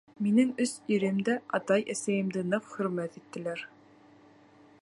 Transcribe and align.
Минең 0.27 0.53
өс 0.63 0.71
ирем 0.95 1.19
дә 1.27 1.35
атай-әсәйемде 1.59 2.43
ныҡ 2.55 2.73
хөрмәт 2.73 3.23
иттеләр. 3.23 3.67